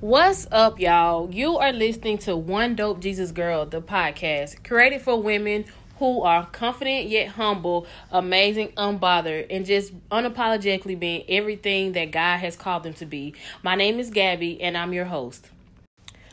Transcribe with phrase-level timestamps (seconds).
[0.00, 1.28] What's up, y'all?
[1.34, 5.64] You are listening to One Dope Jesus Girl, the podcast created for women
[5.98, 12.54] who are confident yet humble, amazing, unbothered, and just unapologetically being everything that God has
[12.54, 13.34] called them to be.
[13.64, 15.50] My name is Gabby, and I'm your host.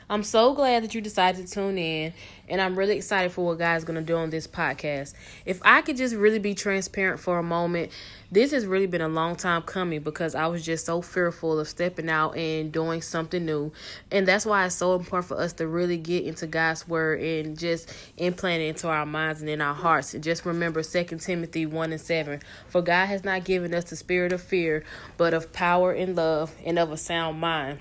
[0.08, 2.14] I'm so glad that you decided to tune in,
[2.48, 5.16] and I'm really excited for what God's going to do on this podcast.
[5.48, 7.92] If I could just really be transparent for a moment,
[8.32, 11.68] this has really been a long time coming because I was just so fearful of
[11.68, 13.72] stepping out and doing something new.
[14.12, 17.58] And that's why it's so important for us to really get into God's word and
[17.58, 20.14] just implant it into our minds and in our hearts.
[20.14, 23.96] And just remember 2 Timothy 1 and 7 For God has not given us the
[23.96, 24.84] spirit of fear,
[25.18, 27.80] but of power and love and of a sound mind.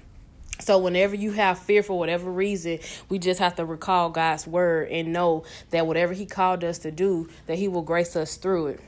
[0.61, 4.89] So whenever you have fear for whatever reason, we just have to recall God's word
[4.91, 8.69] and know that whatever he called us to do, that he will grace us through
[8.69, 8.81] it.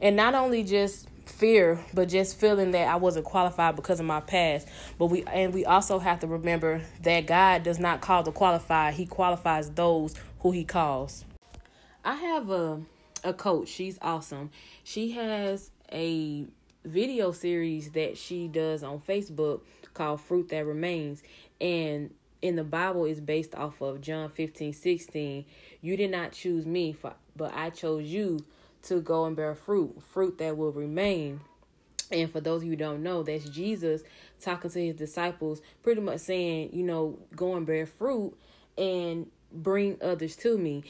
[0.00, 4.20] And not only just fear, but just feeling that I wasn't qualified because of my
[4.20, 4.68] past.
[4.98, 8.94] But we and we also have to remember that God does not call the qualified,
[8.94, 11.24] he qualifies those who he calls.
[12.04, 12.80] I have a
[13.22, 14.50] a coach, she's awesome.
[14.82, 16.46] She has a
[16.84, 19.60] video series that she does on Facebook
[19.94, 21.22] called Fruit That Remains.
[21.60, 25.44] And in the Bible is based off of John 15, 16.
[25.82, 28.44] You did not choose me, for, but I chose you
[28.84, 31.40] to go and bear fruit, fruit that will remain.
[32.10, 34.02] And for those of you who don't know, that's Jesus
[34.40, 38.34] talking to his disciples, pretty much saying, you know, go and bear fruit
[38.76, 40.82] and bring others to me.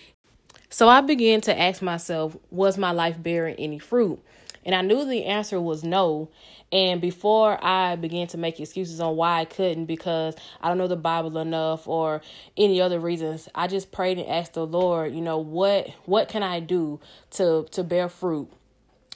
[0.71, 4.23] So I began to ask myself, was my life bearing any fruit?
[4.71, 6.31] And I knew the answer was no.
[6.71, 10.87] And before I began to make excuses on why I couldn't because I don't know
[10.87, 12.21] the Bible enough or
[12.57, 16.45] any other reasons, I just prayed and asked the Lord, you know, what what can
[16.45, 17.01] I do
[17.33, 18.49] to to bear fruit?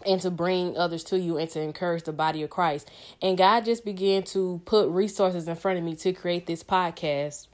[0.05, 2.91] and to bring others to you and to encourage the body of Christ.
[3.22, 7.46] And God just began to put resources in front of me to create this podcast.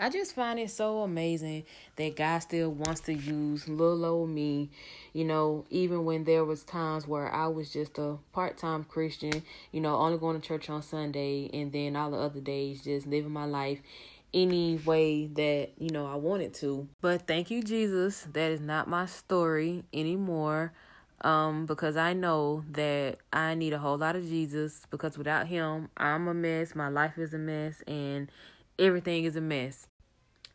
[0.00, 1.64] I just find it so amazing
[1.96, 4.70] that God still wants to use little old me,
[5.12, 9.42] you know, even when there was times where I was just a part-time Christian,
[9.72, 13.06] you know, only going to church on Sunday and then all the other days just
[13.06, 13.80] living my life
[14.32, 16.88] any way that, you know, I wanted to.
[17.02, 20.72] But thank you Jesus, that is not my story anymore.
[21.22, 25.90] Um because I know that I need a whole lot of Jesus because without him,
[25.98, 28.30] I'm a mess, my life is a mess and
[28.78, 29.86] everything is a mess.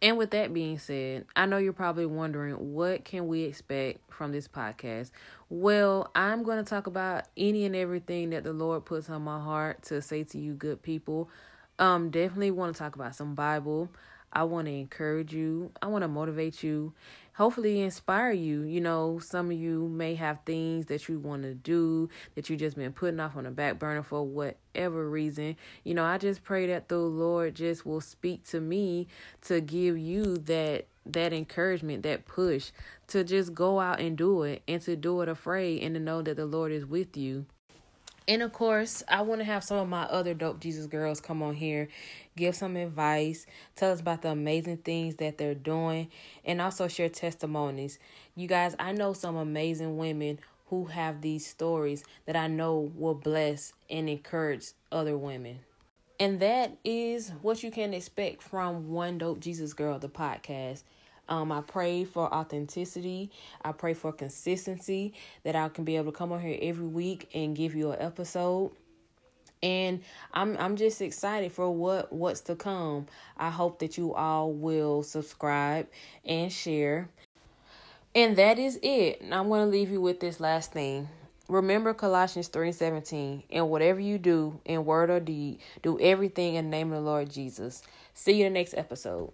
[0.01, 4.31] And with that being said, I know you're probably wondering what can we expect from
[4.31, 5.11] this podcast?
[5.49, 9.39] Well, I'm going to talk about any and everything that the Lord puts on my
[9.39, 11.29] heart to say to you good people.
[11.77, 13.89] Um definitely want to talk about some Bible.
[14.33, 15.71] I want to encourage you.
[15.81, 16.93] I want to motivate you
[17.35, 18.61] hopefully inspire you.
[18.61, 22.59] You know, some of you may have things that you want to do that you've
[22.59, 25.57] just been putting off on the back burner for whatever reason.
[25.83, 29.07] You know, I just pray that the Lord just will speak to me
[29.43, 32.71] to give you that that encouragement, that push
[33.05, 36.23] to just go out and do it and to do it afraid and to know
[36.23, 37.45] that the Lord is with you.
[38.27, 41.43] And of course, I want to have some of my other dope Jesus girls come
[41.43, 41.89] on here,
[42.35, 46.09] give some advice, tell us about the amazing things that they're doing,
[46.43, 47.99] and also share testimonies.
[48.35, 53.13] You guys, I know some amazing women who have these stories that I know will
[53.13, 55.59] bless and encourage other women.
[56.19, 60.83] And that is what you can expect from One Dope Jesus Girl, the podcast.
[61.27, 63.31] Um, I pray for authenticity.
[63.63, 65.13] I pray for consistency
[65.43, 68.01] that I can be able to come on here every week and give you an
[68.01, 68.71] episode.
[69.63, 70.01] And
[70.33, 73.07] I'm I'm just excited for what what's to come.
[73.37, 75.87] I hope that you all will subscribe
[76.23, 77.09] and share.
[78.13, 79.21] And that is it.
[79.31, 81.09] I'm going to leave you with this last thing.
[81.47, 86.71] Remember Colossians 3:17, and whatever you do in word or deed, do everything in the
[86.71, 87.83] name of the Lord Jesus.
[88.13, 89.31] See you in the next episode.